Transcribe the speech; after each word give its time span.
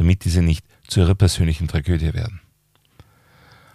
damit 0.00 0.24
diese 0.24 0.40
nicht 0.40 0.64
zu 0.88 1.00
ihrer 1.00 1.14
persönlichen 1.14 1.68
Tragödie 1.68 2.14
werden. 2.14 2.40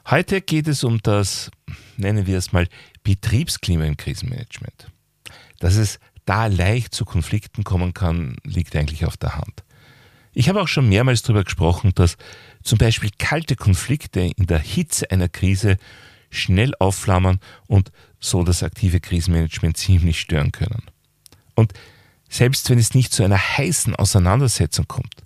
Heute 0.09 0.41
geht 0.41 0.67
es 0.67 0.83
um 0.83 0.99
das, 1.03 1.51
nennen 1.97 2.25
wir 2.25 2.39
es 2.39 2.51
mal, 2.51 2.67
Betriebsklima 3.03 3.85
im 3.85 3.95
Krisenmanagement. 3.95 4.91
Dass 5.59 5.75
es 5.75 5.99
da 6.25 6.47
leicht 6.47 6.95
zu 6.95 7.05
Konflikten 7.05 7.63
kommen 7.63 7.93
kann, 7.93 8.37
liegt 8.43 8.75
eigentlich 8.75 9.05
auf 9.05 9.17
der 9.17 9.35
Hand. 9.35 9.63
Ich 10.33 10.49
habe 10.49 10.63
auch 10.63 10.67
schon 10.67 10.89
mehrmals 10.89 11.21
darüber 11.21 11.43
gesprochen, 11.43 11.91
dass 11.93 12.17
zum 12.63 12.79
Beispiel 12.79 13.11
kalte 13.19 13.55
Konflikte 13.55 14.21
in 14.21 14.47
der 14.47 14.57
Hitze 14.57 15.11
einer 15.11 15.29
Krise 15.29 15.77
schnell 16.31 16.73
aufflammern 16.79 17.39
und 17.67 17.91
so 18.19 18.43
das 18.43 18.63
aktive 18.63 18.99
Krisenmanagement 18.99 19.77
ziemlich 19.77 20.19
stören 20.19 20.51
können. 20.51 20.81
Und 21.53 21.73
selbst 22.29 22.67
wenn 22.71 22.79
es 22.79 22.95
nicht 22.95 23.13
zu 23.13 23.23
einer 23.23 23.37
heißen 23.37 23.95
Auseinandersetzung 23.95 24.87
kommt, 24.87 25.24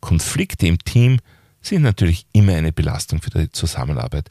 Konflikte 0.00 0.66
im 0.66 0.78
Team 0.78 1.18
sind 1.60 1.82
natürlich 1.82 2.26
immer 2.32 2.54
eine 2.54 2.72
Belastung 2.72 3.20
für 3.20 3.30
die 3.30 3.50
Zusammenarbeit. 3.50 4.28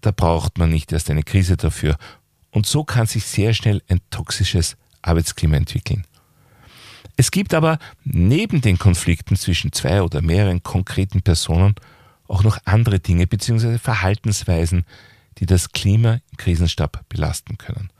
Da 0.00 0.10
braucht 0.10 0.58
man 0.58 0.70
nicht 0.70 0.92
erst 0.92 1.10
eine 1.10 1.22
Krise 1.22 1.56
dafür. 1.56 1.96
Und 2.50 2.66
so 2.66 2.84
kann 2.84 3.06
sich 3.06 3.24
sehr 3.24 3.54
schnell 3.54 3.82
ein 3.88 4.00
toxisches 4.10 4.76
Arbeitsklima 5.02 5.56
entwickeln. 5.56 6.04
Es 7.16 7.30
gibt 7.30 7.52
aber 7.54 7.78
neben 8.04 8.60
den 8.60 8.78
Konflikten 8.78 9.36
zwischen 9.36 9.72
zwei 9.72 10.02
oder 10.02 10.22
mehreren 10.22 10.62
konkreten 10.62 11.22
Personen 11.22 11.74
auch 12.28 12.44
noch 12.44 12.58
andere 12.64 13.00
Dinge 13.00 13.26
bzw. 13.26 13.78
Verhaltensweisen, 13.78 14.84
die 15.38 15.46
das 15.46 15.72
Klima 15.72 16.20
im 16.30 16.36
Krisenstab 16.36 17.08
belasten 17.08 17.58
können. 17.58 17.90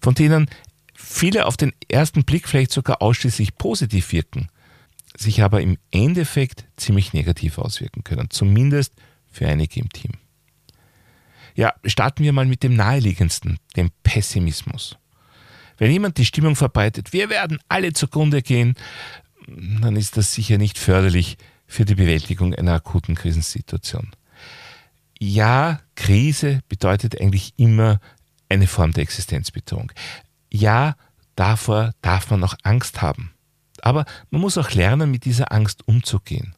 Von 0.00 0.14
denen 0.14 0.48
viele 0.94 1.46
auf 1.46 1.56
den 1.56 1.72
ersten 1.88 2.24
Blick 2.24 2.48
vielleicht 2.48 2.70
sogar 2.70 3.02
ausschließlich 3.02 3.56
positiv 3.56 4.12
wirken, 4.12 4.48
sich 5.16 5.42
aber 5.42 5.60
im 5.60 5.78
Endeffekt 5.90 6.64
ziemlich 6.76 7.12
negativ 7.12 7.58
auswirken 7.58 8.04
können, 8.04 8.30
zumindest 8.30 8.94
für 9.30 9.46
einige 9.46 9.80
im 9.80 9.90
Team. 9.90 10.12
Ja, 11.54 11.74
starten 11.84 12.22
wir 12.22 12.32
mal 12.32 12.46
mit 12.46 12.62
dem 12.62 12.74
naheliegendsten, 12.74 13.58
dem 13.76 13.90
Pessimismus. 14.02 14.96
Wenn 15.78 15.90
jemand 15.90 16.18
die 16.18 16.24
Stimmung 16.24 16.56
verbreitet, 16.56 17.12
wir 17.12 17.30
werden 17.30 17.58
alle 17.68 17.92
zugrunde 17.92 18.42
gehen, 18.42 18.74
dann 19.46 19.96
ist 19.96 20.16
das 20.16 20.34
sicher 20.34 20.58
nicht 20.58 20.78
förderlich 20.78 21.38
für 21.66 21.84
die 21.84 21.94
Bewältigung 21.94 22.54
einer 22.54 22.74
akuten 22.74 23.14
Krisensituation. 23.14 24.10
Ja, 25.18 25.80
Krise 25.94 26.60
bedeutet 26.68 27.20
eigentlich 27.20 27.54
immer 27.56 28.00
eine 28.48 28.66
Form 28.66 28.92
der 28.92 29.02
Existenzbedrohung. 29.02 29.92
Ja, 30.50 30.96
davor 31.36 31.92
darf 32.02 32.30
man 32.30 32.44
auch 32.44 32.54
Angst 32.62 33.02
haben. 33.02 33.32
Aber 33.86 34.04
man 34.30 34.40
muss 34.40 34.58
auch 34.58 34.72
lernen, 34.72 35.12
mit 35.12 35.26
dieser 35.26 35.52
Angst 35.52 35.86
umzugehen. 35.86 36.56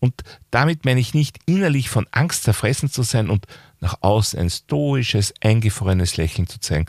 Und 0.00 0.22
damit 0.50 0.86
meine 0.86 0.98
ich 0.98 1.12
nicht 1.12 1.38
innerlich 1.44 1.90
von 1.90 2.06
Angst 2.10 2.44
zerfressen 2.44 2.88
zu 2.88 3.02
sein 3.02 3.28
und 3.28 3.44
nach 3.80 3.98
außen 4.00 4.38
ein 4.38 4.48
stoisches, 4.48 5.34
eingefrorenes 5.42 6.16
Lächeln 6.16 6.46
zu 6.46 6.58
zeigen. 6.58 6.86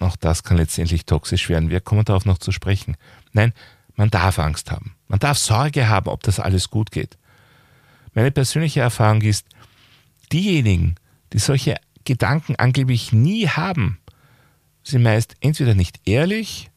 Auch 0.00 0.16
das 0.16 0.42
kann 0.42 0.58
letztendlich 0.58 1.06
toxisch 1.06 1.48
werden. 1.48 1.70
Wir 1.70 1.80
kommen 1.80 2.04
darauf 2.04 2.26
noch 2.26 2.36
zu 2.36 2.52
sprechen. 2.52 2.98
Nein, 3.32 3.54
man 3.94 4.10
darf 4.10 4.38
Angst 4.38 4.70
haben. 4.70 4.94
Man 5.08 5.18
darf 5.18 5.38
Sorge 5.38 5.88
haben, 5.88 6.10
ob 6.10 6.22
das 6.22 6.38
alles 6.38 6.68
gut 6.68 6.90
geht. 6.90 7.16
Meine 8.12 8.32
persönliche 8.32 8.80
Erfahrung 8.80 9.22
ist, 9.22 9.46
diejenigen, 10.30 10.96
die 11.32 11.38
solche 11.38 11.76
Gedanken 12.04 12.56
angeblich 12.56 13.14
nie 13.14 13.48
haben, 13.48 13.98
sind 14.82 15.02
meist 15.02 15.36
entweder 15.40 15.74
nicht 15.74 16.00
ehrlich 16.04 16.70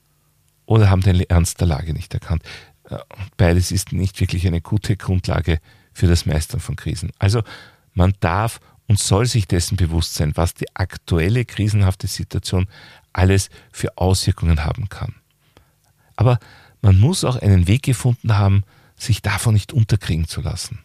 oder 0.69 0.91
haben 0.91 1.01
den 1.01 1.19
Ernst 1.21 1.59
der 1.61 1.67
Lage 1.67 1.93
nicht 1.93 2.13
erkannt. 2.13 2.43
Äh, 2.83 2.99
beides 3.37 3.71
ist 3.71 3.91
nicht 3.91 4.19
wirklich 4.21 4.45
eine 4.45 4.61
gute 4.61 4.95
Grundlage 4.95 5.59
für 5.93 6.05
das 6.05 6.27
Meistern 6.27 6.59
von 6.59 6.75
Krisen. 6.75 7.11
Also 7.17 7.41
man 7.95 8.13
darf 8.19 8.59
und 8.87 8.99
soll 8.99 9.25
sich 9.25 9.47
dessen 9.47 9.77
bewusst 9.77 10.13
sein, 10.13 10.33
was 10.35 10.53
die 10.53 10.67
aktuelle 10.75 11.43
krisenhafte 11.43 12.05
Situation 12.05 12.67
alles 13.13 13.49
für 13.71 13.97
Auswirkungen 13.97 14.63
haben 14.63 14.89
kann. 14.89 15.15
Aber 16.15 16.37
man 16.83 16.99
muss 16.99 17.23
auch 17.23 17.37
einen 17.37 17.67
Weg 17.67 17.81
gefunden 17.81 18.37
haben, 18.37 18.63
sich 18.95 19.23
davon 19.23 19.55
nicht 19.55 19.73
unterkriegen 19.73 20.27
zu 20.27 20.41
lassen. 20.41 20.83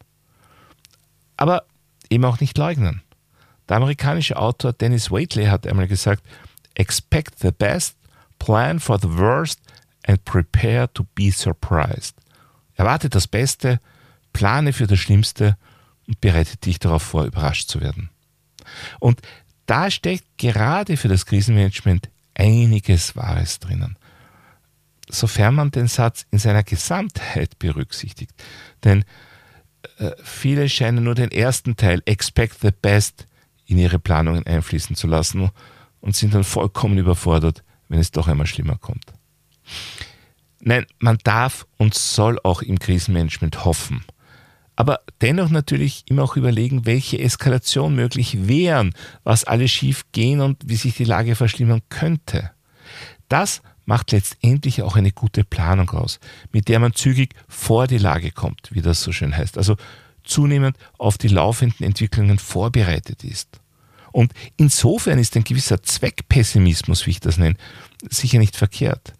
Aber 1.36 1.64
eben 2.08 2.24
auch 2.24 2.40
nicht 2.40 2.56
leugnen. 2.56 3.02
Der 3.68 3.76
amerikanische 3.76 4.38
Autor 4.38 4.72
Dennis 4.72 5.10
Waitley 5.10 5.46
hat 5.46 5.66
einmal 5.66 5.88
gesagt, 5.88 6.22
Expect 6.74 7.38
the 7.40 7.50
best, 7.50 7.96
plan 8.38 8.80
for 8.80 8.98
the 8.98 9.10
worst 9.10 9.60
and 10.06 10.24
prepare 10.24 10.92
to 10.92 11.04
be 11.14 11.30
surprised. 11.30 12.14
Erwarte 12.74 13.08
das 13.08 13.26
Beste, 13.26 13.80
plane 14.32 14.72
für 14.72 14.86
das 14.86 14.98
Schlimmste 14.98 15.56
und 16.06 16.20
bereite 16.20 16.56
dich 16.56 16.78
darauf 16.78 17.02
vor, 17.02 17.24
überrascht 17.24 17.68
zu 17.68 17.80
werden. 17.80 18.10
Und 19.00 19.20
da 19.66 19.90
steckt 19.90 20.38
gerade 20.38 20.96
für 20.96 21.08
das 21.08 21.26
Krisenmanagement 21.26 22.10
einiges 22.34 23.16
Wahres 23.16 23.60
drinnen. 23.60 23.96
Sofern 25.08 25.54
man 25.54 25.70
den 25.70 25.86
Satz 25.86 26.26
in 26.30 26.38
seiner 26.38 26.62
Gesamtheit 26.62 27.58
berücksichtigt. 27.58 28.32
Denn 28.82 29.04
äh, 29.98 30.10
viele 30.22 30.68
scheinen 30.68 31.04
nur 31.04 31.14
den 31.14 31.30
ersten 31.30 31.76
Teil, 31.76 32.02
expect 32.06 32.60
the 32.60 32.70
best, 32.70 33.26
in 33.66 33.78
ihre 33.78 33.98
Planungen 33.98 34.46
einfließen 34.46 34.96
zu 34.96 35.06
lassen 35.06 35.50
und 36.00 36.16
sind 36.16 36.34
dann 36.34 36.44
vollkommen 36.44 36.98
überfordert, 36.98 37.62
wenn 37.88 37.98
es 37.98 38.10
doch 38.10 38.28
einmal 38.28 38.46
schlimmer 38.46 38.76
kommt. 38.76 39.14
Nein, 40.60 40.86
man 40.98 41.18
darf 41.24 41.66
und 41.76 41.94
soll 41.94 42.38
auch 42.42 42.62
im 42.62 42.78
Krisenmanagement 42.78 43.64
hoffen. 43.64 44.04
Aber 44.76 45.00
dennoch 45.20 45.50
natürlich 45.50 46.04
immer 46.08 46.22
auch 46.22 46.36
überlegen, 46.36 46.86
welche 46.86 47.18
Eskalation 47.20 47.94
möglich 47.94 48.48
wären, 48.48 48.94
was 49.22 49.44
alles 49.44 49.70
schief 49.70 50.04
gehen 50.12 50.40
und 50.40 50.62
wie 50.66 50.76
sich 50.76 50.96
die 50.96 51.04
Lage 51.04 51.36
verschlimmern 51.36 51.82
könnte. 51.90 52.50
Das 53.28 53.62
macht 53.84 54.12
letztendlich 54.12 54.82
auch 54.82 54.96
eine 54.96 55.12
gute 55.12 55.44
Planung 55.44 55.90
aus, 55.90 56.18
mit 56.52 56.68
der 56.68 56.80
man 56.80 56.94
zügig 56.94 57.34
vor 57.46 57.86
die 57.86 57.98
Lage 57.98 58.30
kommt, 58.30 58.70
wie 58.72 58.82
das 58.82 59.02
so 59.02 59.12
schön 59.12 59.36
heißt. 59.36 59.58
Also 59.58 59.76
zunehmend 60.24 60.76
auf 60.98 61.18
die 61.18 61.28
laufenden 61.28 61.86
Entwicklungen 61.86 62.38
vorbereitet 62.38 63.22
ist. 63.22 63.60
Und 64.10 64.32
insofern 64.56 65.18
ist 65.18 65.36
ein 65.36 65.44
gewisser 65.44 65.82
Zweckpessimismus, 65.82 67.06
wie 67.06 67.10
ich 67.10 67.20
das 67.20 67.36
nenne, 67.36 67.56
sicher 68.08 68.38
nicht 68.38 68.56
verkehrt. 68.56 69.12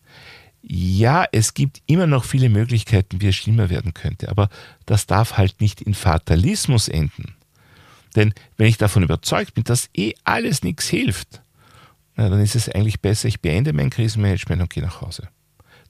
Ja, 0.67 1.27
es 1.31 1.55
gibt 1.55 1.83
immer 1.87 2.07
noch 2.07 2.25
viele 2.25 2.49
Möglichkeiten, 2.49 3.21
wie 3.21 3.29
es 3.29 3.37
schlimmer 3.37 3.69
werden 3.69 3.93
könnte, 3.93 4.31
aber 4.31 4.49
das 4.87 5.07
darf 5.07 5.37
halt 5.37 5.61
nicht 5.61 5.83
in 5.83 5.95
Fatalismus 5.95 6.89
enden. 6.89 7.35
Denn 8.17 8.33
wenn 8.57 8.69
ich 8.69 8.79
davon 8.79 9.03
überzeugt 9.03 9.55
bin, 9.55 9.65
dass 9.65 9.91
eh 9.95 10.15
alles 10.25 10.63
nichts 10.63 10.89
hilft, 10.89 11.43
na, 12.17 12.29
dann 12.29 12.41
ist 12.41 12.55
es 12.55 12.69
eigentlich 12.69 13.01
besser, 13.01 13.29
ich 13.29 13.41
beende 13.41 13.73
mein 13.73 13.91
Krisenmanagement 13.91 14.63
und 14.63 14.71
gehe 14.71 14.83
nach 14.83 15.01
Hause. 15.01 15.29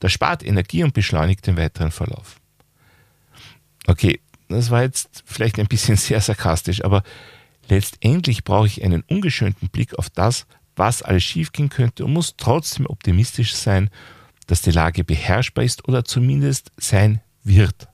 Das 0.01 0.11
spart 0.13 0.45
Energie 0.45 0.83
und 0.83 0.95
beschleunigt 0.95 1.47
den 1.47 1.57
weiteren 1.57 1.91
Verlauf. 1.91 2.41
Okay, 3.87 4.21
das 4.49 4.71
war 4.71 4.83
jetzt 4.83 5.23
vielleicht 5.27 5.59
ein 5.60 5.66
bisschen 5.66 5.97
sehr 5.97 6.21
sarkastisch, 6.21 6.84
aber 6.84 7.03
Letztendlich 7.69 8.45
brauche 8.45 8.66
ich 8.66 8.84
einen 8.84 9.03
ungeschönten 9.03 9.69
Blick 9.69 9.98
auf 9.98 10.10
das, 10.10 10.47
was 10.77 11.03
alles 11.03 11.22
schiefgehen 11.22 11.69
könnte 11.69 12.04
und 12.04 12.13
muss 12.13 12.34
trotzdem 12.37 12.87
optimistisch 12.87 13.54
sein, 13.54 13.91
dass 14.47 14.63
die 14.63 14.71
Lage 14.71 15.05
beherrschbar 15.05 15.65
ist 15.65 15.89
oder 15.89 16.05
zumindest 16.05 16.71
sein 16.77 17.21
wird. 17.43 17.89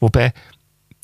Wobei 0.00 0.32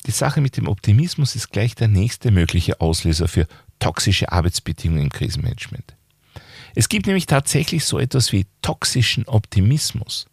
die 0.05 0.11
Sache 0.11 0.41
mit 0.41 0.57
dem 0.57 0.67
Optimismus 0.67 1.35
ist 1.35 1.51
gleich 1.51 1.75
der 1.75 1.87
nächste 1.87 2.31
mögliche 2.31 2.81
Auslöser 2.81 3.27
für 3.27 3.47
toxische 3.79 4.31
Arbeitsbedingungen 4.31 5.03
im 5.03 5.09
Krisenmanagement. 5.09 5.95
Es 6.75 6.89
gibt 6.89 7.05
nämlich 7.05 7.25
tatsächlich 7.25 7.85
so 7.85 7.99
etwas 7.99 8.31
wie 8.31 8.45
toxischen 8.61 9.27
Optimismus. 9.27 10.27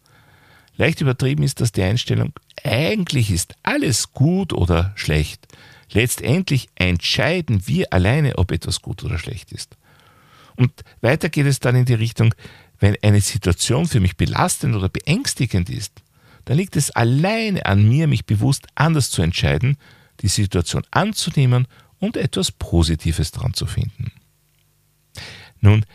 Leicht 0.77 1.01
übertrieben 1.01 1.43
ist 1.43 1.59
das 1.59 1.73
die 1.73 1.83
Einstellung, 1.83 2.31
eigentlich 2.63 3.31
ist 3.31 3.55
alles 3.63 4.13
gut 4.13 4.53
oder 4.53 4.93
schlecht. 4.95 5.47
Letztendlich 5.91 6.69
entscheiden 6.75 7.67
wir 7.67 7.91
alleine, 7.91 8.37
ob 8.37 8.51
etwas 8.51 8.81
gut 8.81 9.03
oder 9.03 9.17
schlecht 9.17 9.51
ist. 9.51 9.75
Und 10.55 10.71
weiter 11.01 11.29
geht 11.29 11.47
es 11.47 11.59
dann 11.59 11.75
in 11.75 11.85
die 11.85 11.95
Richtung, 11.95 12.33
wenn 12.79 12.95
eine 13.01 13.21
Situation 13.21 13.87
für 13.87 13.99
mich 13.99 14.17
belastend 14.17 14.75
oder 14.75 14.89
beängstigend 14.89 15.69
ist, 15.69 16.01
dann 16.45 16.57
liegt 16.57 16.75
es 16.75 16.91
alleine 16.91 17.65
an 17.65 17.87
mir, 17.87 18.07
mich 18.07 18.25
bewusst 18.25 18.67
anders 18.75 19.11
zu 19.11 19.21
entscheiden, 19.21 19.77
die 20.21 20.27
Situation 20.27 20.83
anzunehmen 20.91 21.67
und 21.99 22.17
etwas 22.17 22.51
Positives 22.51 23.31
dran 23.31 23.53
zu 23.53 23.65
finden. 23.65 24.11
Nun, 25.61 25.85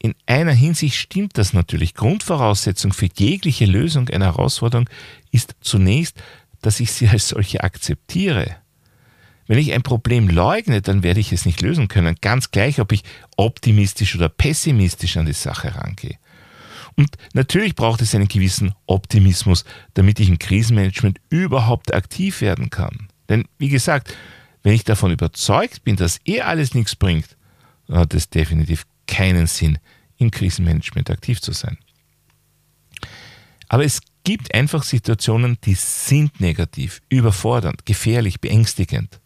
in 0.00 0.14
einer 0.26 0.52
Hinsicht 0.52 0.96
stimmt 0.96 1.38
das 1.38 1.52
natürlich. 1.52 1.94
Grundvoraussetzung 1.94 2.92
für 2.92 3.08
jegliche 3.16 3.66
Lösung 3.66 4.08
einer 4.08 4.26
Herausforderung 4.26 4.88
ist 5.32 5.56
zunächst, 5.60 6.22
dass 6.62 6.80
ich 6.80 6.92
sie 6.92 7.08
als 7.08 7.28
solche 7.28 7.62
akzeptiere. 7.62 8.56
Wenn 9.48 9.58
ich 9.58 9.72
ein 9.72 9.82
Problem 9.82 10.28
leugne, 10.28 10.82
dann 10.82 11.02
werde 11.02 11.20
ich 11.20 11.32
es 11.32 11.46
nicht 11.46 11.62
lösen 11.62 11.88
können. 11.88 12.16
Ganz 12.20 12.50
gleich, 12.50 12.80
ob 12.80 12.92
ich 12.92 13.02
optimistisch 13.36 14.14
oder 14.14 14.28
pessimistisch 14.28 15.16
an 15.16 15.26
die 15.26 15.32
Sache 15.32 15.74
rangehe. 15.74 16.18
Und 16.96 17.16
natürlich 17.32 17.74
braucht 17.74 18.02
es 18.02 18.14
einen 18.14 18.28
gewissen 18.28 18.74
Optimismus, 18.86 19.64
damit 19.94 20.20
ich 20.20 20.28
im 20.28 20.38
Krisenmanagement 20.38 21.18
überhaupt 21.30 21.94
aktiv 21.94 22.40
werden 22.40 22.70
kann. 22.70 23.08
Denn 23.28 23.46
wie 23.58 23.68
gesagt, 23.68 24.14
wenn 24.62 24.74
ich 24.74 24.84
davon 24.84 25.12
überzeugt 25.12 25.82
bin, 25.82 25.96
dass 25.96 26.20
eh 26.26 26.42
alles 26.42 26.74
nichts 26.74 26.94
bringt, 26.94 27.36
dann 27.86 27.98
hat 27.98 28.14
es 28.14 28.28
definitiv 28.28 28.86
keinen 29.06 29.46
Sinn, 29.46 29.78
im 30.18 30.30
Krisenmanagement 30.30 31.10
aktiv 31.10 31.40
zu 31.40 31.52
sein. 31.52 31.78
Aber 33.68 33.84
es 33.84 34.00
gibt 34.24 34.52
einfach 34.54 34.82
Situationen, 34.82 35.56
die 35.64 35.74
sind 35.74 36.40
negativ, 36.40 37.00
überfordernd, 37.08 37.86
gefährlich, 37.86 38.40
beängstigend. 38.40 39.20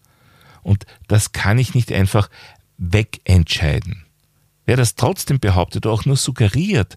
Und 0.62 0.86
das 1.08 1.32
kann 1.32 1.58
ich 1.58 1.74
nicht 1.74 1.92
einfach 1.92 2.30
wegentscheiden. 2.78 4.04
Wer 4.64 4.76
das 4.76 4.94
trotzdem 4.94 5.40
behauptet 5.40 5.86
oder 5.86 5.94
auch 5.94 6.04
nur 6.04 6.16
suggeriert, 6.16 6.96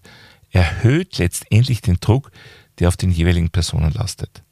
erhöht 0.50 1.18
letztendlich 1.18 1.80
den 1.80 1.98
Druck, 2.00 2.30
der 2.78 2.88
auf 2.88 2.96
den 2.96 3.10
jeweiligen 3.10 3.50
Personen 3.50 3.92
lastet. 3.92 4.42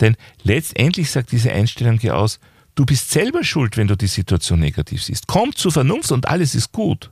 Denn 0.00 0.16
letztendlich 0.42 1.10
sagt 1.10 1.32
diese 1.32 1.52
Einstellung 1.52 1.98
hier 1.98 2.16
aus, 2.16 2.38
du 2.74 2.84
bist 2.84 3.10
selber 3.10 3.42
schuld, 3.44 3.76
wenn 3.76 3.88
du 3.88 3.96
die 3.96 4.06
Situation 4.06 4.60
negativ 4.60 5.02
siehst. 5.02 5.26
Komm 5.26 5.54
zur 5.54 5.72
Vernunft 5.72 6.12
und 6.12 6.28
alles 6.28 6.54
ist 6.54 6.72
gut. 6.72 7.10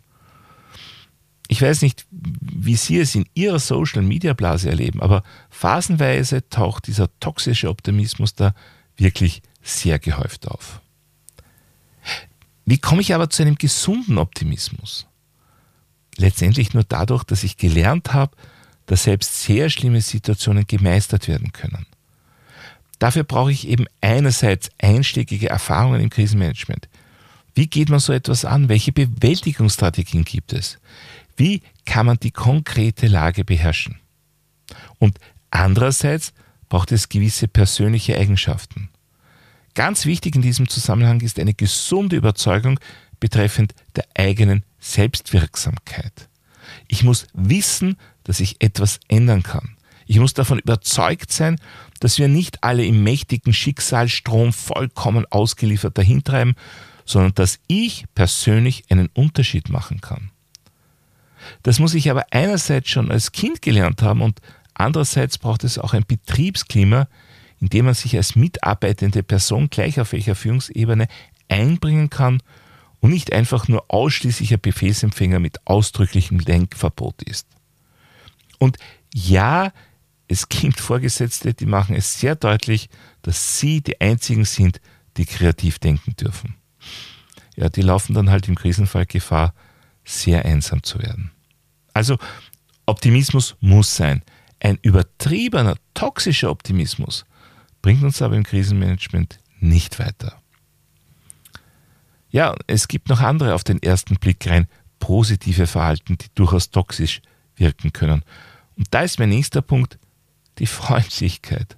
Ich 1.48 1.60
weiß 1.60 1.82
nicht, 1.82 2.06
wie 2.10 2.76
Sie 2.76 2.98
es 2.98 3.14
in 3.14 3.26
Ihrer 3.34 3.58
Social-Media-Blase 3.58 4.70
erleben, 4.70 5.02
aber 5.02 5.22
phasenweise 5.50 6.48
taucht 6.48 6.86
dieser 6.86 7.08
toxische 7.20 7.68
Optimismus 7.68 8.34
da 8.34 8.54
wirklich 8.96 9.42
sehr 9.62 9.98
gehäuft 9.98 10.48
auf. 10.48 10.80
Wie 12.66 12.78
komme 12.78 13.02
ich 13.02 13.14
aber 13.14 13.30
zu 13.30 13.42
einem 13.42 13.56
gesunden 13.56 14.18
Optimismus? 14.18 15.06
Letztendlich 16.16 16.74
nur 16.74 16.84
dadurch, 16.84 17.24
dass 17.24 17.44
ich 17.44 17.56
gelernt 17.56 18.12
habe, 18.12 18.36
dass 18.86 19.04
selbst 19.04 19.42
sehr 19.42 19.70
schlimme 19.70 20.00
Situationen 20.00 20.66
gemeistert 20.66 21.28
werden 21.28 21.52
können. 21.52 21.86
Dafür 22.98 23.24
brauche 23.24 23.52
ich 23.52 23.68
eben 23.68 23.86
einerseits 24.00 24.70
einschlägige 24.78 25.50
Erfahrungen 25.50 26.00
im 26.00 26.10
Krisenmanagement. 26.10 26.88
Wie 27.54 27.66
geht 27.66 27.88
man 27.88 28.00
so 28.00 28.12
etwas 28.12 28.44
an? 28.44 28.68
Welche 28.68 28.92
Bewältigungsstrategien 28.92 30.24
gibt 30.24 30.52
es? 30.52 30.78
Wie 31.36 31.62
kann 31.84 32.06
man 32.06 32.18
die 32.18 32.30
konkrete 32.30 33.06
Lage 33.06 33.44
beherrschen? 33.44 33.98
Und 34.98 35.18
andererseits 35.50 36.32
braucht 36.68 36.92
es 36.92 37.08
gewisse 37.08 37.48
persönliche 37.48 38.18
Eigenschaften. 38.18 38.88
Ganz 39.74 40.06
wichtig 40.06 40.36
in 40.36 40.42
diesem 40.42 40.68
Zusammenhang 40.68 41.20
ist 41.20 41.38
eine 41.38 41.54
gesunde 41.54 42.16
Überzeugung 42.16 42.78
betreffend 43.18 43.74
der 43.96 44.06
eigenen 44.14 44.64
Selbstwirksamkeit. 44.78 46.28
Ich 46.88 47.02
muss 47.02 47.26
wissen, 47.32 47.96
dass 48.22 48.40
ich 48.40 48.62
etwas 48.62 49.00
ändern 49.08 49.42
kann. 49.42 49.76
Ich 50.06 50.18
muss 50.18 50.34
davon 50.34 50.58
überzeugt 50.58 51.32
sein, 51.32 51.58
dass 52.00 52.18
wir 52.18 52.28
nicht 52.28 52.62
alle 52.62 52.84
im 52.84 53.02
mächtigen 53.02 53.52
Schicksalsstrom 53.52 54.52
vollkommen 54.52 55.26
ausgeliefert 55.30 55.96
dahintreiben, 55.96 56.54
sondern 57.06 57.34
dass 57.34 57.58
ich 57.66 58.04
persönlich 58.14 58.84
einen 58.90 59.08
Unterschied 59.14 59.70
machen 59.70 60.00
kann. 60.00 60.30
Das 61.62 61.78
muss 61.78 61.94
ich 61.94 62.10
aber 62.10 62.26
einerseits 62.30 62.90
schon 62.90 63.10
als 63.10 63.32
Kind 63.32 63.60
gelernt 63.62 64.02
haben 64.02 64.22
und 64.22 64.40
andererseits 64.74 65.38
braucht 65.38 65.64
es 65.64 65.78
auch 65.78 65.94
ein 65.94 66.04
Betriebsklima, 66.06 67.08
in 67.60 67.68
dem 67.68 67.86
man 67.86 67.94
sich 67.94 68.16
als 68.16 68.36
mitarbeitende 68.36 69.22
Person 69.22 69.70
gleich 69.70 70.00
auf 70.00 70.12
welcher 70.12 70.34
Führungsebene 70.34 71.06
einbringen 71.48 72.10
kann 72.10 72.42
und 73.00 73.10
nicht 73.10 73.32
einfach 73.32 73.68
nur 73.68 73.84
ausschließlicher 73.88 74.56
Befehlsempfänger 74.56 75.38
mit 75.38 75.66
ausdrücklichem 75.66 76.44
Denkverbot 76.44 77.22
ist. 77.22 77.46
Und 78.58 78.78
ja, 79.14 79.72
es 80.26 80.48
gibt 80.48 80.80
Vorgesetzte, 80.80 81.54
die 81.54 81.66
machen 81.66 81.94
es 81.94 82.18
sehr 82.18 82.34
deutlich, 82.34 82.88
dass 83.22 83.58
sie 83.58 83.82
die 83.82 84.00
einzigen 84.00 84.44
sind, 84.44 84.80
die 85.16 85.26
kreativ 85.26 85.78
denken 85.78 86.16
dürfen. 86.16 86.56
Ja, 87.56 87.68
die 87.68 87.82
laufen 87.82 88.14
dann 88.14 88.30
halt 88.30 88.48
im 88.48 88.54
Krisenfall 88.54 89.06
Gefahr, 89.06 89.54
sehr 90.04 90.44
einsam 90.44 90.82
zu 90.82 90.98
werden. 90.98 91.30
Also 91.92 92.18
Optimismus 92.86 93.56
muss 93.60 93.94
sein. 93.94 94.22
Ein 94.60 94.78
übertriebener, 94.82 95.76
toxischer 95.94 96.50
Optimismus 96.50 97.24
bringt 97.84 98.02
uns 98.02 98.22
aber 98.22 98.34
im 98.34 98.44
Krisenmanagement 98.44 99.40
nicht 99.60 99.98
weiter. 99.98 100.40
Ja, 102.30 102.54
es 102.66 102.88
gibt 102.88 103.10
noch 103.10 103.20
andere 103.20 103.54
auf 103.54 103.62
den 103.62 103.82
ersten 103.82 104.14
Blick 104.16 104.46
rein 104.48 104.68
positive 105.00 105.66
Verhalten, 105.66 106.16
die 106.16 106.28
durchaus 106.34 106.70
toxisch 106.70 107.20
wirken 107.56 107.92
können. 107.92 108.22
Und 108.78 108.86
da 108.92 109.02
ist 109.02 109.18
mein 109.18 109.28
nächster 109.28 109.60
Punkt, 109.60 109.98
die 110.60 110.66
Freundlichkeit. 110.66 111.76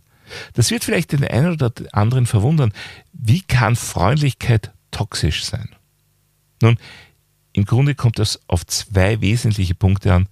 Das 0.53 0.71
wird 0.71 0.85
vielleicht 0.85 1.11
den 1.11 1.25
einen 1.25 1.51
oder 1.51 1.73
anderen 1.91 2.27
verwundern. 2.27 2.73
Wie 3.13 3.43
kann 3.43 3.75
Freundlichkeit 3.75 4.71
toxisch 4.93 5.45
sein? 5.45 5.71
Nun, 6.63 6.79
im 7.53 7.65
Grunde 7.65 7.97
kommt 7.97 8.21
es 8.21 8.39
auf 8.47 8.65
zwei 8.65 9.21
wesentliche 9.21 9.75
Punkte 9.75 10.15
an, 10.15 10.29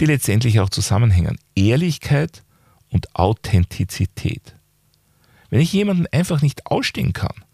die 0.00 0.06
letztendlich 0.06 0.58
auch 0.58 0.70
zusammenhängen. 0.70 1.38
Ehrlichkeit 1.54 2.42
und 2.88 3.14
Authentizität. 3.14 4.57
Wenn 5.50 5.60
ich 5.60 5.72
jemanden 5.72 6.06
einfach 6.12 6.42
nicht 6.42 6.66
ausstehen 6.66 7.12
kann, 7.12 7.44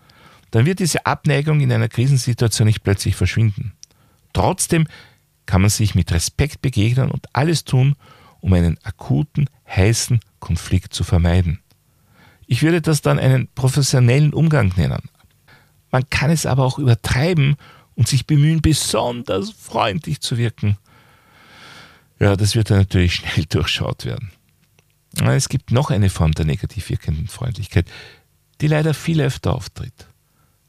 dann 0.51 0.67
wird 0.67 0.79
diese 0.79 1.07
Abneigung 1.07 1.61
in 1.61 1.73
einer 1.73 1.89
Krisensituation 1.89 2.67
nicht 2.67 2.83
plötzlich 2.83 3.17
verschwinden. 3.17 3.73
Trotzdem 4.33 4.87
kann 5.47 5.61
man 5.61 5.71
sich 5.71 5.95
mit 5.95 6.13
Respekt 6.13 6.63
begegnen 6.63 7.11
und 7.11 7.27
alles 7.33 7.65
tun, 7.65 7.97
um 8.41 8.53
einen 8.53 8.79
akuten, 8.83 9.49
heißen 9.69 10.21
Konflikt 10.39 10.95
zu 10.95 11.05
vermeiden. 11.05 11.61
Ich 12.47 12.63
würde 12.63 12.83
das 12.83 13.01
dann 13.01 13.19
einen 13.19 13.49
professionellen 13.55 14.33
Umgang 14.33 14.73
nennen. 14.77 15.09
Man 15.91 16.09
kann 16.11 16.31
es 16.31 16.45
aber 16.47 16.65
auch 16.65 16.79
übertreiben 16.79 17.57
und 17.95 18.09
sich 18.09 18.27
bemühen, 18.27 18.61
besonders 18.61 19.51
freundlich 19.51 20.21
zu 20.21 20.37
wirken. 20.37 20.77
Ja, 22.19 22.37
das 22.37 22.55
wird 22.55 22.71
dann 22.71 22.79
natürlich 22.79 23.15
schnell 23.17 23.45
durchschaut 23.47 24.05
werden. 24.05 24.31
Es 25.21 25.49
gibt 25.49 25.71
noch 25.71 25.91
eine 25.91 26.11
Form 26.11 26.33
der 26.33 26.45
negativ 26.45 26.91
wirkenden 26.91 27.29
Freundlichkeit, 27.29 27.87
die 28.61 28.67
leider 28.67 28.95
viel 28.95 29.21
öfter 29.21 29.55
auftritt. 29.55 30.09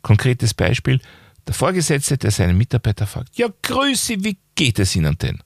Konkretes 0.01 0.53
Beispiel, 0.53 0.99
der 1.47 1.53
Vorgesetzte, 1.53 2.17
der 2.17 2.31
seinen 2.31 2.57
Mitarbeiter 2.57 3.07
fragt, 3.07 3.37
ja, 3.37 3.47
Grüße, 3.61 4.23
wie 4.23 4.37
geht 4.55 4.79
es 4.79 4.95
Ihnen 4.95 5.17
denn? 5.17 5.39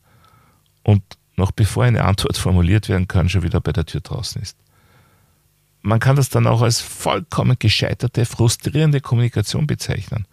Und 0.83 1.03
noch 1.35 1.51
bevor 1.51 1.85
eine 1.85 2.03
Antwort 2.03 2.37
formuliert 2.37 2.89
werden 2.89 3.07
kann, 3.07 3.29
schon 3.29 3.43
wieder 3.43 3.61
bei 3.61 3.71
der 3.71 3.85
Tür 3.85 4.01
draußen 4.01 4.41
ist. 4.41 4.57
Man 5.81 5.99
kann 5.99 6.17
das 6.17 6.29
dann 6.29 6.47
auch 6.47 6.61
als 6.61 6.81
vollkommen 6.81 7.55
gescheiterte, 7.57 8.25
frustrierende 8.25 8.99
Kommunikation 8.99 9.65
bezeichnen. 9.65 10.25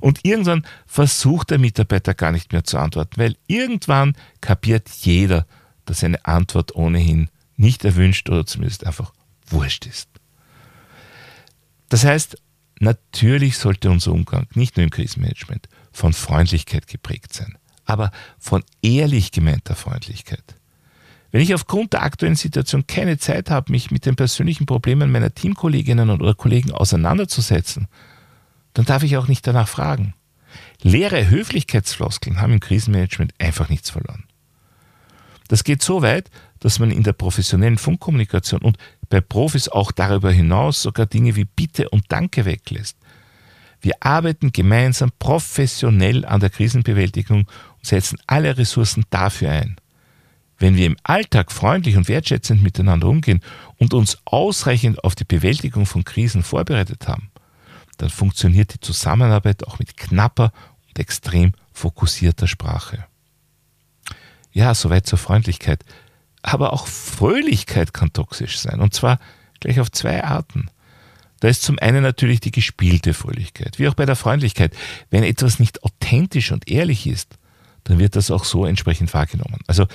Und 0.00 0.20
irgendwann 0.22 0.66
versucht 0.86 1.50
der 1.50 1.58
Mitarbeiter 1.58 2.14
gar 2.14 2.30
nicht 2.30 2.52
mehr 2.52 2.64
zu 2.64 2.78
antworten, 2.78 3.18
weil 3.18 3.36
irgendwann 3.46 4.14
kapiert 4.40 4.88
jeder, 4.88 5.46
dass 5.86 6.04
eine 6.04 6.24
Antwort 6.26 6.74
ohnehin 6.74 7.28
nicht 7.56 7.84
erwünscht 7.84 8.28
oder 8.28 8.46
zumindest 8.46 8.86
einfach 8.86 9.12
wurscht 9.46 9.86
ist. 9.86 10.08
Das 11.88 12.04
heißt, 12.04 12.36
natürlich 12.80 13.58
sollte 13.58 13.90
unser 13.90 14.12
Umgang 14.12 14.46
nicht 14.54 14.76
nur 14.76 14.84
im 14.84 14.90
Krisenmanagement 14.90 15.68
von 15.92 16.12
Freundlichkeit 16.12 16.86
geprägt 16.86 17.34
sein 17.34 17.56
aber 17.84 18.10
von 18.38 18.62
ehrlich 18.82 19.32
gemeinter 19.32 19.74
Freundlichkeit. 19.74 20.56
Wenn 21.30 21.40
ich 21.40 21.54
aufgrund 21.54 21.94
der 21.94 22.02
aktuellen 22.02 22.36
Situation 22.36 22.86
keine 22.86 23.18
Zeit 23.18 23.50
habe, 23.50 23.72
mich 23.72 23.90
mit 23.90 24.04
den 24.04 24.16
persönlichen 24.16 24.66
Problemen 24.66 25.10
meiner 25.10 25.34
Teamkolleginnen 25.34 26.10
oder 26.10 26.34
Kollegen 26.34 26.72
auseinanderzusetzen, 26.72 27.88
dann 28.74 28.84
darf 28.84 29.02
ich 29.02 29.16
auch 29.16 29.28
nicht 29.28 29.46
danach 29.46 29.68
fragen. 29.68 30.14
Leere 30.82 31.30
Höflichkeitsfloskeln 31.30 32.40
haben 32.40 32.52
im 32.54 32.60
Krisenmanagement 32.60 33.32
einfach 33.38 33.68
nichts 33.68 33.90
verloren. 33.90 34.24
Das 35.52 35.64
geht 35.64 35.82
so 35.82 36.00
weit, 36.00 36.30
dass 36.60 36.78
man 36.78 36.90
in 36.90 37.02
der 37.02 37.12
professionellen 37.12 37.76
Funkkommunikation 37.76 38.62
und 38.62 38.78
bei 39.10 39.20
Profis 39.20 39.68
auch 39.68 39.92
darüber 39.92 40.32
hinaus 40.32 40.80
sogar 40.80 41.04
Dinge 41.04 41.36
wie 41.36 41.44
Bitte 41.44 41.90
und 41.90 42.04
Danke 42.08 42.46
weglässt. 42.46 42.96
Wir 43.82 43.96
arbeiten 44.00 44.52
gemeinsam 44.52 45.12
professionell 45.18 46.24
an 46.24 46.40
der 46.40 46.48
Krisenbewältigung 46.48 47.40
und 47.40 47.86
setzen 47.86 48.18
alle 48.26 48.56
Ressourcen 48.56 49.04
dafür 49.10 49.50
ein. 49.50 49.76
wenn 50.56 50.76
wir 50.76 50.86
im 50.86 50.96
Alltag 51.02 51.52
freundlich 51.52 51.98
und 51.98 52.08
wertschätzend 52.08 52.62
miteinander 52.62 53.08
umgehen 53.08 53.42
und 53.76 53.92
uns 53.92 54.16
ausreichend 54.24 55.04
auf 55.04 55.14
die 55.14 55.24
Bewältigung 55.24 55.84
von 55.84 56.02
Krisen 56.02 56.42
vorbereitet 56.42 57.08
haben, 57.08 57.30
dann 57.98 58.08
funktioniert 58.08 58.72
die 58.72 58.80
Zusammenarbeit 58.80 59.66
auch 59.66 59.78
mit 59.78 59.98
knapper 59.98 60.50
und 60.88 60.98
extrem 60.98 61.52
fokussierter 61.74 62.46
Sprache. 62.46 63.04
Ja, 64.52 64.74
soweit 64.74 65.06
zur 65.06 65.18
Freundlichkeit. 65.18 65.84
Aber 66.42 66.72
auch 66.72 66.86
Fröhlichkeit 66.86 67.94
kann 67.94 68.12
toxisch 68.12 68.58
sein. 68.58 68.80
Und 68.80 68.94
zwar 68.94 69.18
gleich 69.60 69.80
auf 69.80 69.90
zwei 69.90 70.22
Arten. 70.24 70.68
Da 71.40 71.48
ist 71.48 71.62
zum 71.62 71.78
einen 71.78 72.02
natürlich 72.02 72.40
die 72.40 72.50
gespielte 72.50 73.14
Fröhlichkeit, 73.14 73.78
wie 73.78 73.88
auch 73.88 73.94
bei 73.94 74.06
der 74.06 74.16
Freundlichkeit. 74.16 74.74
Wenn 75.10 75.24
etwas 75.24 75.58
nicht 75.58 75.82
authentisch 75.82 76.52
und 76.52 76.70
ehrlich 76.70 77.06
ist, 77.06 77.36
dann 77.84 77.98
wird 77.98 78.14
das 78.14 78.30
auch 78.30 78.44
so 78.44 78.64
entsprechend 78.64 79.12
wahrgenommen. 79.12 79.58
Also 79.66 79.86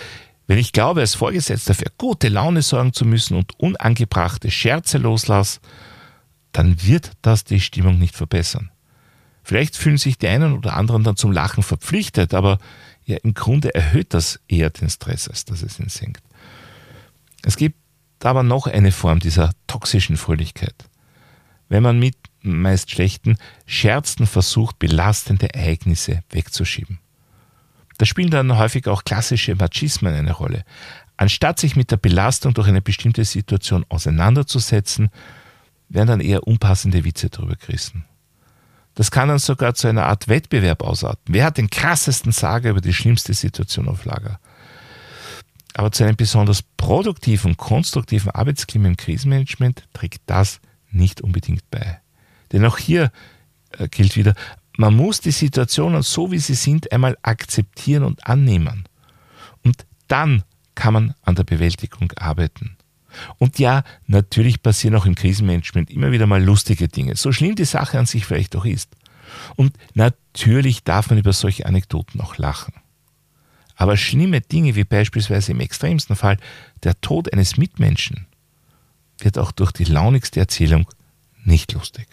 wenn 0.48 0.58
ich 0.58 0.72
glaube, 0.72 1.02
als 1.02 1.16
Vorgesetzter 1.16 1.74
für 1.74 1.92
gute 1.98 2.30
Laune 2.30 2.62
sorgen 2.62 2.94
zu 2.94 3.06
müssen 3.06 3.36
und 3.38 3.60
unangebrachte 3.60 4.50
Scherze 4.50 4.98
loslasse, 4.98 5.60
dann 6.54 6.82
wird 6.84 7.12
das 7.22 7.44
die 7.44 7.60
Stimmung 7.60 8.00
nicht 8.00 8.16
verbessern. 8.16 8.72
Vielleicht 9.44 9.78
fühlen 9.78 9.98
sich 9.98 10.18
die 10.18 10.28
einen 10.28 10.54
oder 10.54 10.76
anderen 10.76 11.04
dann 11.04 11.16
zum 11.16 11.32
Lachen 11.32 11.64
verpflichtet, 11.64 12.34
aber 12.34 12.60
ja, 13.08 13.18
im 13.24 13.34
Grunde 13.34 13.74
erhöht 13.74 14.14
das 14.14 14.40
eher 14.50 14.70
den 14.70 14.90
Stress, 14.90 15.30
als 15.30 15.46
dass 15.46 15.64
es 15.64 15.80
ihn 15.80 15.88
senkt. 15.88 16.22
Es 17.42 17.56
gibt 17.56 17.78
aber 18.22 18.44
noch 18.44 18.68
eine 18.68 18.92
Form 18.92 19.20
dieser 19.20 19.52
toxischen 19.66 20.18
Fröhlichkeit. 20.18 20.76
Wenn 21.70 21.84
man 21.84 22.00
mit 22.00 22.16
meist 22.42 22.92
schlechten 22.92 23.38
Scherzen 23.66 24.28
versucht, 24.28 24.78
belastende 24.78 25.54
Ereignisse 25.54 26.22
wegzuschieben. 26.32 27.00
Da 27.98 28.06
spielen 28.06 28.30
dann 28.30 28.58
häufig 28.58 28.88
auch 28.88 29.06
klassische 29.06 29.56
Machismen 29.56 30.14
eine 30.14 30.34
Rolle. 30.34 30.66
Anstatt 31.16 31.60
sich 31.60 31.78
mit 31.78 31.92
der 31.92 31.98
Belastung 31.98 32.54
durch 32.54 32.68
eine 32.68 32.82
bestimmte 32.82 33.24
Situation 33.24 33.86
auseinanderzusetzen, 33.88 35.10
werden 35.88 36.08
dann 36.08 36.22
eher 36.22 36.46
unpassende 36.46 37.06
Witze 37.06 37.30
drüber 37.30 37.56
gerissen. 37.56 38.04
Das 38.98 39.12
kann 39.12 39.30
dann 39.30 39.38
sogar 39.38 39.76
zu 39.76 39.88
einer 39.88 40.08
Art 40.08 40.28
Wettbewerb 40.28 40.82
ausarten. 40.82 41.32
Wer 41.32 41.46
hat 41.46 41.60
den 41.60 41.70
krassesten 41.70 42.32
Sager 42.32 42.72
über 42.72 42.82
die 42.82 42.96
schlimmste 42.96 43.32
Situation 43.36 43.88
auf 43.88 44.06
Lager? 44.06 44.40
Aber 45.76 45.92
zu 45.92 46.04
einem 46.04 46.16
besonders 46.16 46.64
produktiven, 46.64 47.58
konstruktiven 47.58 48.32
Arbeitsklima 48.32 48.88
im 48.88 48.98
Krisenmanagement 48.98 49.88
trägt 49.94 50.24
das 50.26 50.60
nicht 50.90 51.22
unbedingt 51.22 51.70
bei. 51.70 52.02
Denn 52.52 52.66
auch 52.66 52.80
hier 52.80 53.12
äh, 53.78 53.88
gilt 53.88 54.16
wieder, 54.16 54.34
man 54.78 54.96
muss 54.96 55.22
die 55.22 55.30
Situationen 55.30 56.02
so 56.02 56.32
wie 56.32 56.40
sie 56.40 56.56
sind 56.56 56.92
einmal 56.92 57.20
akzeptieren 57.22 58.04
und 58.04 58.26
annehmen. 58.26 58.86
Und 59.64 59.86
dann 60.08 60.42
kann 60.74 60.94
man 60.94 61.14
an 61.22 61.36
der 61.36 61.44
Bewältigung 61.44 62.12
arbeiten. 62.14 62.77
Und 63.38 63.60
ja, 63.60 63.84
natürlich 64.06 64.62
passieren 64.62 64.96
auch 64.96 65.06
im 65.06 65.16
Krisenmanagement 65.16 65.90
immer 65.90 66.12
wieder 66.12 66.28
mal 66.28 66.44
lustige 66.44 66.88
Dinge, 66.88 67.16
so 67.16 67.32
schlimm 67.32 67.56
die 67.56 67.66
Sache 67.66 68.00
an 68.00 68.06
sich 68.06 68.26
vielleicht 68.26 68.56
auch 68.56 68.66
ist. 68.66 68.90
Und 69.56 69.74
natürlich 69.94 70.84
darf 70.84 71.10
man 71.10 71.20
über 71.20 71.34
solche 71.34 71.66
Anekdoten 71.66 72.22
auch 72.22 72.38
lachen. 72.38 72.74
Aber 73.76 73.96
schlimme 73.96 74.42
Dinge 74.42 74.76
wie 74.76 74.84
beispielsweise 74.84 75.52
im 75.52 75.60
extremsten 75.60 76.16
Fall 76.16 76.38
der 76.84 77.00
Tod 77.02 77.32
eines 77.32 77.58
Mitmenschen 77.58 78.26
wird 79.20 79.38
auch 79.38 79.52
durch 79.52 79.72
die 79.72 79.84
launigste 79.84 80.40
Erzählung 80.40 80.88
nicht 81.44 81.74
lustig. 81.74 82.08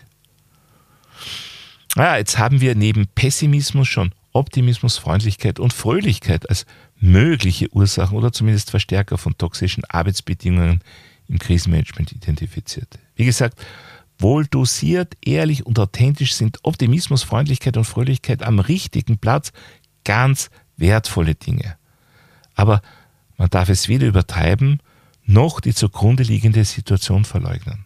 Naja, 1.96 2.18
jetzt 2.18 2.38
haben 2.38 2.60
wir 2.60 2.74
neben 2.74 3.06
Pessimismus 3.06 3.88
schon 3.88 4.12
Optimismus, 4.32 4.98
Freundlichkeit 4.98 5.60
und 5.60 5.72
Fröhlichkeit 5.72 6.48
als 6.50 6.66
mögliche 7.04 7.68
Ursachen 7.74 8.16
oder 8.16 8.32
zumindest 8.32 8.70
Verstärker 8.70 9.18
von 9.18 9.36
toxischen 9.36 9.84
Arbeitsbedingungen 9.84 10.80
im 11.28 11.38
Krisenmanagement 11.38 12.12
identifiziert. 12.12 12.98
Wie 13.14 13.26
gesagt, 13.26 13.60
wohl 14.18 14.46
dosiert, 14.46 15.14
ehrlich 15.24 15.66
und 15.66 15.78
authentisch 15.78 16.34
sind 16.34 16.58
Optimismus, 16.62 17.22
Freundlichkeit 17.22 17.76
und 17.76 17.84
Fröhlichkeit 17.84 18.42
am 18.42 18.58
richtigen 18.58 19.18
Platz 19.18 19.52
ganz 20.04 20.50
wertvolle 20.76 21.34
Dinge. 21.34 21.76
Aber 22.54 22.80
man 23.36 23.50
darf 23.50 23.68
es 23.68 23.88
weder 23.88 24.06
übertreiben, 24.06 24.80
noch 25.26 25.60
die 25.60 25.74
zugrunde 25.74 26.22
liegende 26.22 26.64
Situation 26.64 27.24
verleugnen. 27.24 27.84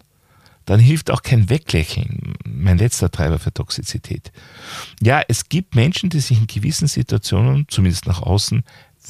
Dann 0.65 0.81
hilft 0.81 1.11
auch 1.11 1.23
kein 1.23 1.49
Weglächeln, 1.49 2.35
mein 2.45 2.77
letzter 2.77 3.11
Treiber 3.11 3.39
für 3.39 3.55
Toxizität. 3.55 4.33
Ja, 5.01 5.23
es 5.27 5.49
gibt 5.49 5.75
Menschen, 5.75 6.11
die 6.11 6.21
sich 6.21 6.39
in 6.39 6.47
gewissen 6.47 6.89
Situationen, 6.89 7.65
zumindest 7.69 8.07
nach 8.07 8.21
außen, 8.21 8.65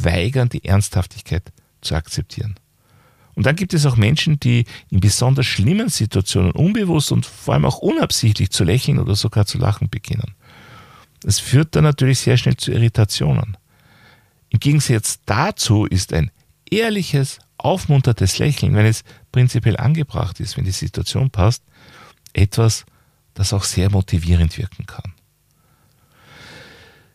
weigern, 0.05 0.49
die 0.49 0.65
Ernsthaftigkeit 0.65 1.53
zu 1.81 1.95
akzeptieren. 1.95 2.57
Und 3.35 3.47
dann 3.47 3.55
gibt 3.55 3.73
es 3.73 3.87
auch 3.87 3.97
Menschen, 3.97 4.41
die 4.41 4.65
in 4.91 4.99
besonders 4.99 5.47
schlimmen 5.47 5.89
Situationen 5.89 6.51
unbewusst 6.51 7.13
und 7.13 7.25
vor 7.25 7.55
allem 7.55 7.67
auch 7.67 7.79
unabsichtlich 7.79 8.51
zu 8.51 8.65
lächeln 8.65 8.99
oder 8.99 9.15
sogar 9.15 9.47
zu 9.47 9.59
lachen 9.59 9.89
beginnen. 9.89 10.35
Das 11.21 11.39
führt 11.39 11.77
dann 11.77 11.85
natürlich 11.85 12.19
sehr 12.19 12.37
schnell 12.37 12.57
zu 12.57 12.73
Irritationen. 12.73 13.57
Im 14.51 14.59
Gegensatz 14.59 15.21
dazu 15.25 15.85
ist 15.85 16.13
ein 16.13 16.31
ehrliches, 16.69 17.39
aufmunterndes 17.59 18.39
Lächeln, 18.39 18.75
wenn 18.75 18.87
es 18.87 19.05
prinzipiell 19.31 19.77
angebracht 19.77 20.41
ist, 20.41 20.57
wenn 20.57 20.65
die 20.65 20.71
Situation 20.71 21.31
passt, 21.31 21.63
etwas, 22.33 22.87
das 23.35 23.53
auch 23.53 23.65
sehr 23.65 23.91
motivierend 23.91 24.59
wirken 24.59 24.87
kann. 24.87 25.13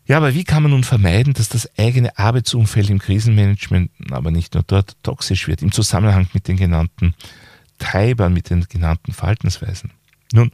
Ja, 0.05 0.17
aber 0.17 0.33
wie 0.33 0.43
kann 0.43 0.63
man 0.63 0.71
nun 0.71 0.83
vermeiden, 0.83 1.33
dass 1.33 1.49
das 1.49 1.69
eigene 1.77 2.17
Arbeitsumfeld 2.17 2.89
im 2.89 2.99
Krisenmanagement, 2.99 3.91
aber 4.11 4.31
nicht 4.31 4.53
nur 4.53 4.63
dort, 4.63 4.97
toxisch 5.01 5.47
wird, 5.47 5.61
im 5.61 5.71
Zusammenhang 5.71 6.27
mit 6.33 6.47
den 6.47 6.57
genannten 6.57 7.15
Treibern, 7.79 8.33
mit 8.33 8.49
den 8.49 8.65
genannten 8.65 9.13
Verhaltensweisen? 9.13 9.91
Nun, 10.33 10.51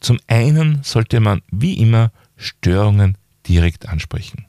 zum 0.00 0.20
einen 0.28 0.82
sollte 0.84 1.18
man 1.18 1.42
wie 1.50 1.74
immer 1.74 2.12
Störungen 2.36 3.18
direkt 3.48 3.88
ansprechen. 3.88 4.46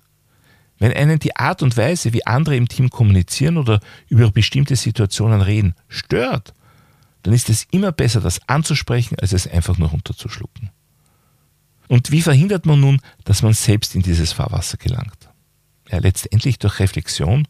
Wenn 0.78 0.94
einen 0.94 1.20
die 1.20 1.36
Art 1.36 1.64
und 1.64 1.76
Weise, 1.76 2.14
wie 2.14 2.26
andere 2.26 2.56
im 2.56 2.68
Team 2.68 2.90
kommunizieren 2.90 3.58
oder 3.58 3.80
über 4.08 4.32
bestimmte 4.32 4.76
Situationen 4.76 5.42
reden, 5.42 5.74
stört, 5.88 6.54
dann 7.24 7.34
ist 7.34 7.50
es 7.50 7.68
immer 7.72 7.92
besser, 7.92 8.22
das 8.22 8.48
anzusprechen, 8.48 9.18
als 9.20 9.34
es 9.34 9.48
einfach 9.48 9.78
nur 9.78 9.90
runterzuschlucken. 9.90 10.70
Und 11.90 12.12
wie 12.12 12.22
verhindert 12.22 12.68
man 12.68 12.80
nun, 12.80 13.02
dass 13.26 13.42
man 13.42 13.54
selbst 13.54 13.96
in 13.96 14.04
dieses 14.04 14.32
Fahrwasser 14.32 14.78
gelangt? 14.78 15.28
Ja, 15.90 15.98
letztendlich 15.98 16.60
durch 16.60 16.80
Reflexion 16.80 17.48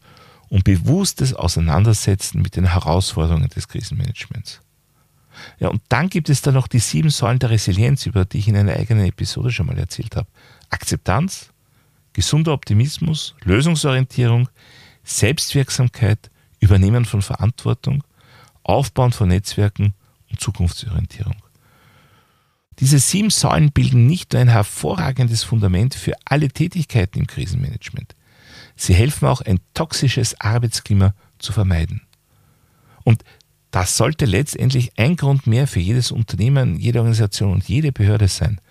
und 0.48 0.64
bewusstes 0.64 1.34
Auseinandersetzen 1.34 2.42
mit 2.42 2.56
den 2.56 2.72
Herausforderungen 2.72 3.50
des 3.50 3.68
Krisenmanagements. 3.68 4.62
Ja, 5.60 5.68
und 5.68 5.82
dann 5.90 6.10
gibt 6.10 6.30
es 6.30 6.42
da 6.42 6.52
noch 6.52 6.68
die 6.68 6.80
sieben 6.80 7.10
Säulen 7.10 7.40
der 7.40 7.50
Resilienz, 7.50 8.06
über 8.06 8.24
die 8.24 8.40
ich 8.40 8.48
in 8.48 8.56
einer 8.56 8.74
eigenen 8.74 9.06
Episode 9.06 9.52
schon 9.52 9.68
mal 9.68 9.78
erzählt 9.78 10.16
habe. 10.16 10.28
Akzeptanz, 10.70 11.50
gesunder 12.14 12.54
Optimismus, 12.54 13.36
Lösungsorientierung, 13.44 14.48
Selbstwirksamkeit, 15.04 16.32
Übernehmen 16.62 17.04
von 17.04 17.22
Verantwortung, 17.22 18.06
Aufbauen 18.64 19.12
von 19.12 19.28
Netzwerken 19.28 19.94
und 20.30 20.40
Zukunftsorientierung. 20.40 21.36
Diese 22.80 23.00
sieben 23.00 23.30
Säulen 23.30 23.72
bilden 23.72 24.06
nicht 24.08 24.32
nur 24.32 24.42
ein 24.42 24.48
hervorragendes 24.48 25.44
Fundament 25.44 25.96
für 25.96 26.14
alle 26.26 26.48
Tätigkeiten 26.50 27.20
im 27.20 27.28
Krisenmanagement. 27.28 28.16
Sie 28.76 28.94
helfen 28.94 29.28
auch, 29.28 29.42
ein 29.42 29.60
toxisches 29.74 30.40
Arbeitsklima 30.40 31.14
zu 31.40 31.52
vermeiden. 31.52 32.02
Und 33.04 33.24
das 33.72 33.98
sollte 33.98 34.26
letztendlich 34.26 34.98
ein 34.98 35.16
Grund 35.16 35.46
mehr 35.46 35.68
für 35.68 35.80
jedes 35.80 36.12
Unternehmen, 36.12 36.80
jede 36.80 37.00
Organisation 37.00 37.52
und 37.52 37.68
jede 37.68 37.92
Behörde 37.92 38.28
sein, 38.28 38.62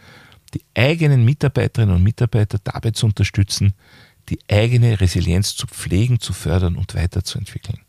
die 0.54 0.62
eigenen 0.74 1.24
Mitarbeiterinnen 1.24 1.94
und 1.94 2.02
Mitarbeiter 2.02 2.58
dabei 2.64 2.90
zu 2.92 3.06
unterstützen, 3.06 3.74
die 4.30 4.38
eigene 4.48 5.00
Resilienz 5.00 5.54
zu 5.54 5.66
pflegen, 5.66 6.20
zu 6.20 6.32
fördern 6.32 6.76
und 6.76 6.94
weiterzuentwickeln. 6.94 7.80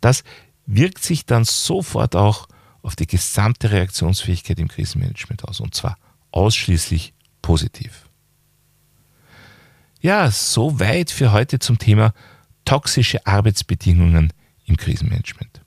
Das 0.00 0.24
wirkt 0.66 1.04
sich 1.04 1.26
dann 1.26 1.44
sofort 1.44 2.16
auch 2.16 2.48
auf 2.82 2.96
die 2.96 3.06
gesamte 3.06 3.70
Reaktionsfähigkeit 3.70 4.58
im 4.58 4.68
Krisenmanagement 4.68 5.44
aus, 5.44 5.60
und 5.60 5.74
zwar 5.74 5.96
ausschließlich 6.32 7.12
positiv. 7.42 8.08
Ja, 10.00 10.30
soweit 10.30 11.10
für 11.10 11.32
heute 11.32 11.58
zum 11.58 11.78
Thema 11.78 12.12
toxische 12.64 13.26
Arbeitsbedingungen 13.26 14.32
im 14.64 14.76
Krisenmanagement. 14.76 15.60